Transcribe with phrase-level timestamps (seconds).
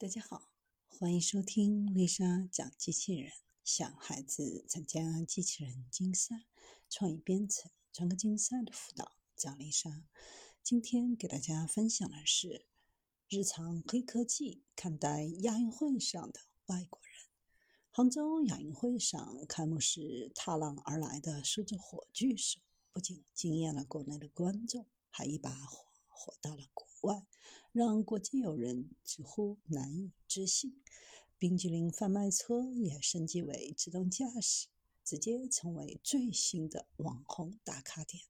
[0.00, 0.48] 大家好，
[0.88, 3.32] 欢迎收听丽莎讲机器人。
[3.62, 6.46] 想孩子参加机器人竞赛、
[6.88, 10.06] 创意编程、创客竞赛的辅导，找丽莎。
[10.62, 12.64] 今天给大家分享的是
[13.28, 17.12] 日常黑科技看待亚运会上的外国人。
[17.90, 22.58] 杭州亚运会上，开幕式踏浪而来的数字火炬手，
[22.90, 27.26] 不仅惊艳了国内的观众，还一把火火到了国外。
[27.72, 30.82] 让国际友人直呼难以置信。
[31.38, 34.66] 冰激凌贩卖车也升级为自动驾驶，
[35.04, 38.24] 直接成为最新的网红打卡点。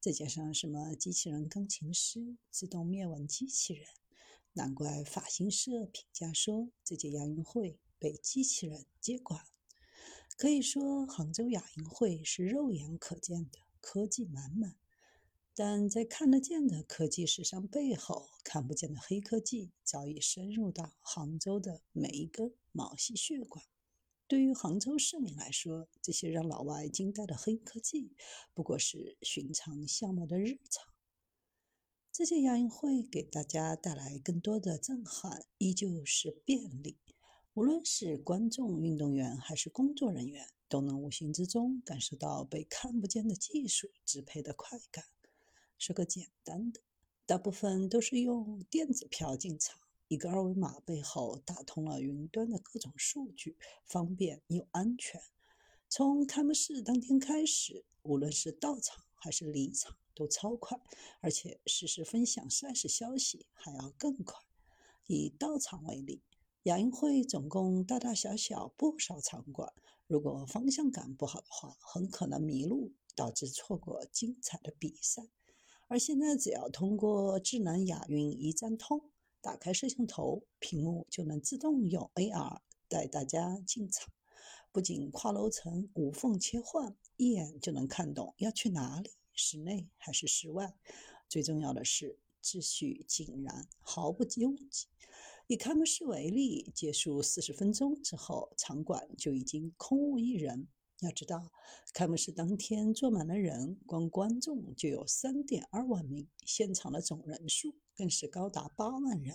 [0.00, 3.86] 再加上什么机器人钢琴师、自动灭蚊机器人，
[4.54, 9.46] 难怪法新社评价说，这届亚运会被机器人接管。
[10.36, 14.79] 可以说，杭州亚运会是肉眼可见的科技满满。
[15.54, 23.64] 但在看得见的科技时尚背后，看不见的黑科技早已深入到杭州的每一根毛细血管。
[24.26, 28.14] 对于杭州市民来说，这些让老外惊呆的黑科技
[28.54, 30.86] 不过是寻常项目的日常。
[32.12, 36.96] 这届亚运会给大家带来更多的震撼，依旧是便利。
[37.54, 45.04] 无论是观众、运动员还是工作人员，都能无形之中感受到被看不见的技术支配的快感。
[45.80, 46.82] 是个简单的，
[47.24, 53.56] 大部分都是用电子票进场，一个二维码背后打通了云端的各种数据，
[53.86, 55.22] 方便又安全。
[55.88, 60.78] 从开幕式当天开始，无论是到场还是离场都超快，
[61.22, 64.38] 而且实时分享赛事消息还要更快。
[65.06, 66.20] 以到场为例，
[66.64, 69.72] 亚运会总共大大小小不少场馆，
[70.06, 75.26] 如果方向感不好的话，很可能迷路，导致错过精彩的比赛。
[75.90, 79.10] 而现在，只要通过智能雅韵一站通，
[79.40, 84.08] 打开摄像头，屏幕就能自动用 AR 带大家进场。
[84.70, 90.76] 不仅跨楼层无缝切换，一眼就能看懂要去哪里，室内还是室外。
[91.28, 94.86] 最重要的是，秩序井然，毫不拥挤。
[95.48, 100.68] 以开幕式为例，结束四十分钟之后，场馆就已经空无一人。
[101.00, 101.50] 要知道，
[101.94, 109.34] 开幕式当天坐满了人，光观众就有三点二万名，现场的总人数更是高达八万人，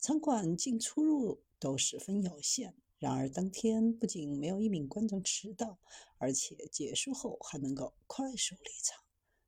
[0.00, 2.74] 场馆进出入都十分有限。
[2.98, 5.78] 然而，当天不仅没有一名观众迟到，
[6.18, 9.04] 而且结束后还能够快速离场，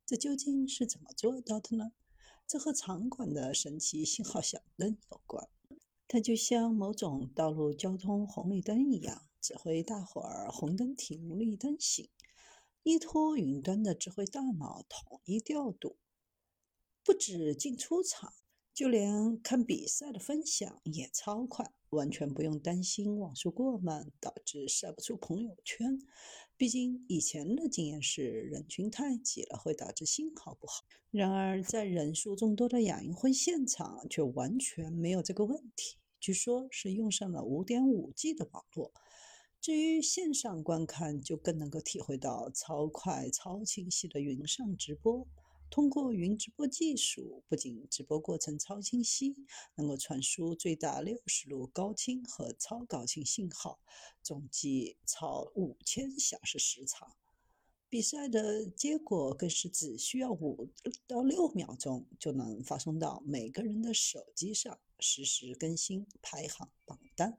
[0.07, 1.93] 这究竟是怎么做到的呢？
[2.47, 5.49] 这和场馆的神奇信号响灯有关，
[6.07, 9.28] 它就像某种道路交通红绿灯一样。
[9.41, 12.11] 指挥大伙儿红灯停，绿灯行，
[12.83, 15.97] 依托云端的智慧大脑统一调度。
[17.05, 18.35] 不止进出场，
[18.75, 25.99] 就连看比赛的分享也超快，完全不用担心网速过慢导致晒不出朋友圈。
[26.57, 30.85] 毕竟以前的经验是人群太挤了会导致信号不好。
[31.11, 38.93] 然而在人数众多的亚运会现场却完全没有这个问题，据说是用上了五点五 G 的网络。
[39.61, 45.27] 至于线上观看，就更能够体会到超快、超清晰的云上直播。
[45.71, 49.35] 通过云直播技术，不仅直播过程超清晰，
[49.75, 53.79] 能够传输最大六十路高清和超高清信号，
[54.23, 57.15] 总计超五千小时时长。
[57.91, 60.69] 比赛的结果更是只需要五
[61.07, 67.39] 到六秒钟，就能发送到每个人的手机上，实时更新排行榜单。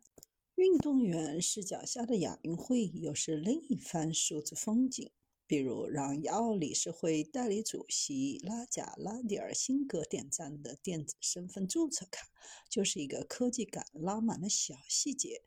[0.59, 5.09] 运动员视角下的亚运会又是另一番数字风景。
[5.47, 12.27] 比如，让亚奥理事会代理主席拉贾拉迪尔辛格点赞的电子身份注册卡，
[12.69, 15.43] 就是一个科技感拉满的小细节。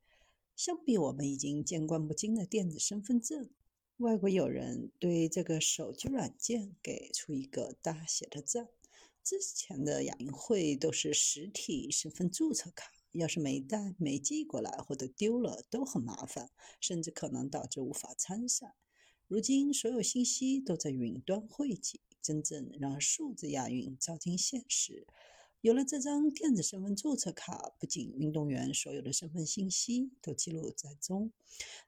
[0.56, 3.50] 相比我们已经见惯不惊的电子身份证，
[3.98, 8.70] 外国友人对这个手机软件给出一个大写的赞。
[9.22, 12.90] 之前的亚运会都是实体身份注册卡。
[13.12, 16.50] 要是没带、没寄过来或者丢了，都很麻烦，
[16.80, 18.74] 甚至可能导致无法参赛。
[19.28, 25.06] 如今，所有信息都在云端汇集，真正让数字亚运照进现实。
[25.60, 31.30] 有了这张电子身份注册卡，不仅运动员所有的身份信息都记录在中，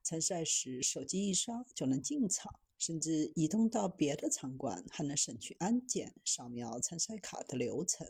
[0.03, 8.07] 参赛时手机一刷就能进场，甚至移动到别的场馆还能省去安检、扫描参赛卡的流程。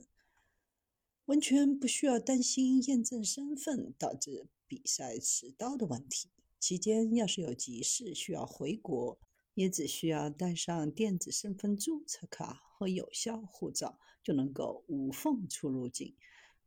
[1.26, 6.28] 完全不需要担心验证身份导致比赛迟到的问题。
[6.60, 9.18] 期间要是有急事需要回国，
[9.54, 16.14] 也只需要带上电子身份注册卡和有效护照，就能够无缝出入境。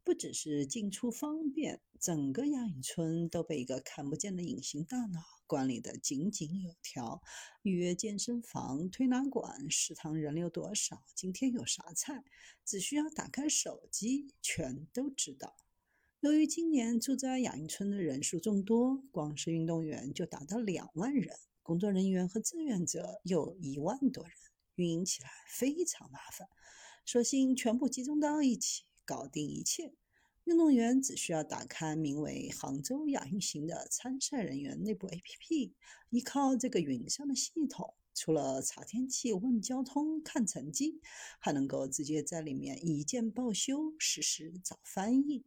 [0.07, 7.21] 不只是进出方便，整个亚运村都被一个看不见的隐形大脑管理得井井有条。
[7.61, 12.23] 预约健身房、推拿馆、食堂人流多少，今天有啥菜，
[12.63, 15.57] 只需要打开手机，全都知道。
[16.21, 24.33] 由于今年住在亚运村的人数众多，光是运动员就达到两万人，工作人员和志愿者有一万多人，
[24.75, 26.47] 运营起来非常麻烦。
[27.05, 28.85] 索性全部集中到一起。
[29.07, 29.93] 搞定一切，
[30.43, 35.71] 运动员只需要打开名为“杭州亚运行”的参赛人员内部 APP，
[36.09, 40.99] 依靠这个云上的系统，除了查天气、问交通、看成绩，
[41.39, 45.45] 还能够直接在里面一键报修、实时找翻译。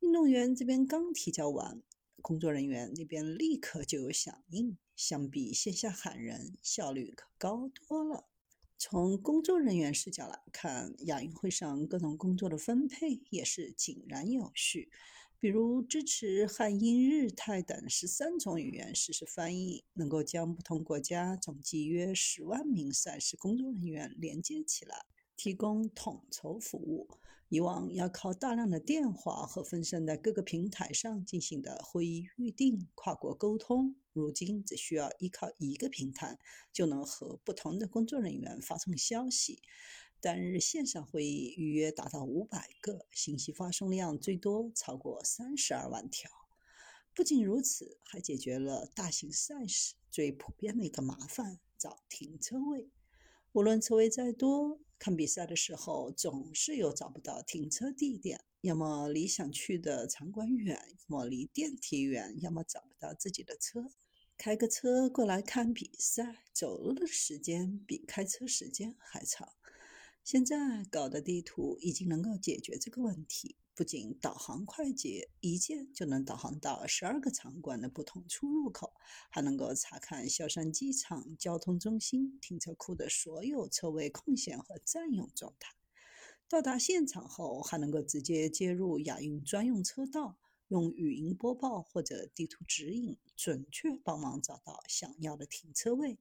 [0.00, 1.82] 运动员这边刚提交完，
[2.20, 8.28] 工作人员那边立刻就有响应，相比线下喊人，效率可高多了。
[8.80, 14.88] 从工作人员视角来看，亚运会上各种工作的分配也是井然有序。
[15.40, 27.08] 比如支持汉、英、日、泰等十三种语言实时翻译，能够将不同国家总计约十万名赛事工作人员连接起来，提供统筹服务。
[27.48, 36.38] 以往要靠大量的电话和分散在各个平台上进行的会议预定、跨国沟通，如今只需要依靠一个平台，
[36.72, 39.62] 就能和不同的工作人员发送消息。
[40.20, 46.28] 单日线上会议预约达到五百个，信息发送量最多超过三十二万条。
[47.14, 52.90] 不仅如此，还解决了大型赛事最普遍的一个麻烦——找停车位。
[53.52, 63.90] 无论车位再多，看比赛的时候总是有找不到停车地点，要么离想去的场馆远，要么离电梯远，要么找不到自己的车。
[64.38, 69.52] 开个车过来看比赛，走路的时间比开车时间还长。
[70.22, 73.56] 现在搞的地图已经能够解决这个问题。
[73.74, 78.92] 不仅导航快捷，一键就能导航到十二个场馆的不同出入口，
[79.28, 85.74] 还能够查看萧山机场交通中心停车库的所有车位空闲和占用状态。
[86.48, 90.38] 到达现场后，还能够直接接入亚运专用车道，
[90.68, 96.18] 用语音播报或者地图指引，准确帮忙找到想要的停车位。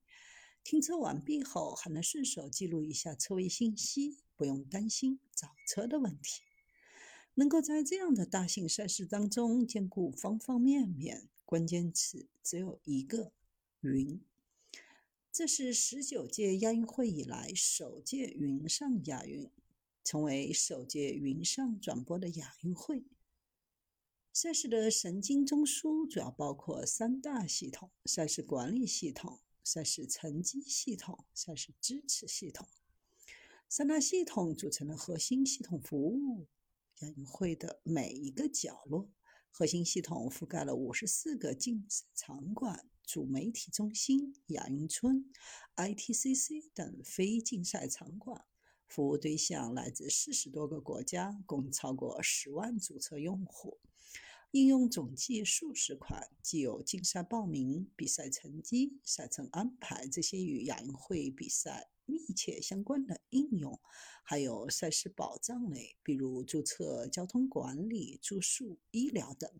[0.63, 6.41] 停车完毕后，还能顺手记录一下车位信息，不用担心找车的问题。
[7.35, 13.31] 能够在这样的大型赛事当中兼顾方方面面，关键词只有一个：
[13.81, 14.19] 云。
[15.31, 19.49] 这是十九届亚运会以来首届云上亚运，
[20.03, 23.03] 成为首届云上转播的亚运会。
[24.39, 32.67] 赛事的神经中枢主要包括三大系统：赛事管理系统、赛事成绩系统、赛事支持系统。
[33.67, 36.45] 三大系统组成的核心系统服务。
[36.99, 39.09] 亚运会的每一个角落，
[39.49, 45.25] 核心系统覆盖了五十四个竞赛场馆、主媒体中心、亚运村、
[45.77, 48.45] ITCC 等非竞赛场馆，
[48.87, 53.79] 服务对象来自四十多个国家，共超过十万注册用户。
[54.51, 61.89] 应用总计数十款，既有竞赛报名、比赛成绩、赛程安排这些与亚运会比赛。
[62.09, 63.77] 密切相关的应用，
[64.23, 69.51] 还有赛事保障类，比如注册、交通管理、住宿、医疗等。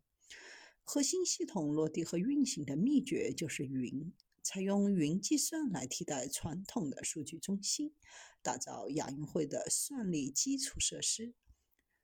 [0.86, 7.94] 核心系统落地和运行的秘诀就是云，采用云计算来替代传统的数据中心，
[8.41, 11.34] 打造亚运会的算力基础设施。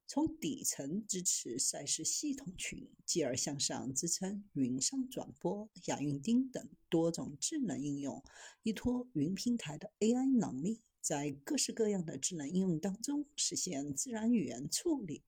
[0.05, 8.23] 从底层支持赛事系统群，继而向上支撑云上转播、亚运钉等多种智能应用，
[8.61, 15.23] 依托云平台的 AI 能力，在各式各样的智能应用当中实现自然语言处理、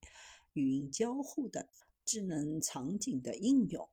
[0.54, 1.66] 语音交互等
[2.04, 3.90] 智能场景的应用。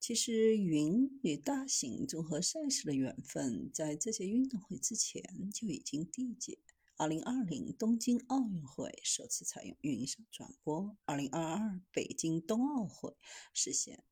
[0.00, 5.22] 其实，云与大型综合赛事的缘分，在这些运动会之前
[5.52, 6.58] 就已经缔结。
[7.02, 13.16] 二零二零东京奥运会首次采用云上转播，二零二二北京冬奥会
[13.52, 14.04] 实现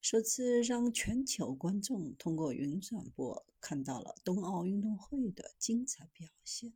[0.00, 6.72] 首次让全球观众通过云转播看到了冬奥运动会的精彩表现。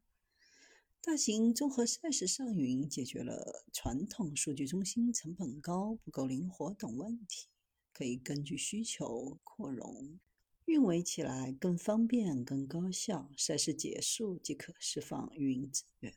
[1.00, 7.48] 大型综合赛事上云解决了传统数据中心成本高、不够灵活等问题，
[7.94, 10.20] 可以根据需求扩容。
[10.68, 16.14] 运维起来更方便、更高效，赛事结束即可释放云资源。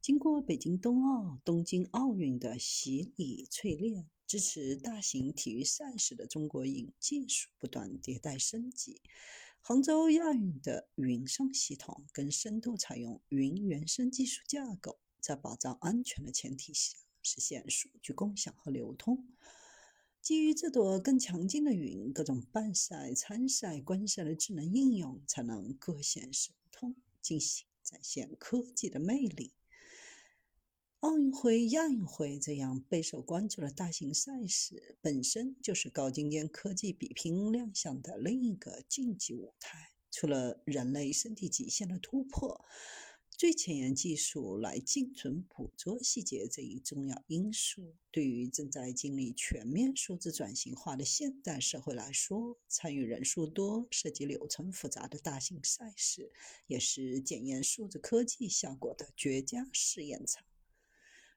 [0.00, 9.02] 经过北京冬奥、东京奥运的洗礼淬炼，支持大型体育赛事的中国云技术不断迭代升级。
[9.60, 19.28] 杭州亚运的云上系统更深度采用云原生技术架构，在保障安全的前提下，实现数据共享和流通。
[20.26, 29.52] 基于这朵更强劲的云，各种办赛、参赛、观赛的智能应用才能各显神通，进行展现科技的魅力。
[30.98, 39.92] 奥运会、亚运会这样备受关注的大型赛事，本身就是高精尖科技比拼亮相的另一个竞技舞台。
[40.10, 42.64] 除了人类身体极限的突破，
[43.38, 56.32] 最前沿技术来精准捕捉细节这一重要因素，对于正在经历全面数字转型化的现代社会来说，参与人数多、涉及流程复杂的大型赛事，
[56.66, 60.42] 也是检验数字科技效果的绝佳试验场。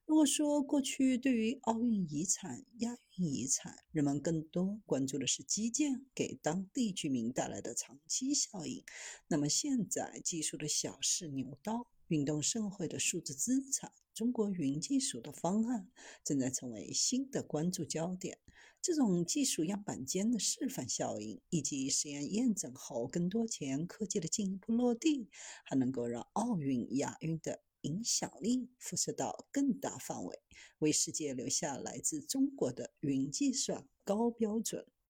[0.10, 8.84] 如果说过去对于奥运遗产、亚运遗产，人们更多关注的是基建给当地居民带来的长期效应，
[9.28, 15.88] 那么现在技术的小试牛刀、运动盛会的数字资产、中国云技术的方案，
[16.24, 18.40] 正在成为新的关注焦点。
[18.82, 25.30] 这种技术样板间的示范效应，以及实验验证后更多前沿科技的进一步落地，
[25.64, 27.62] 还能够让奥运、亚运的。
[27.82, 30.40] 影响力辐射到更大范围，
[30.80, 34.86] 为世界留下来自中国的云计算高标准。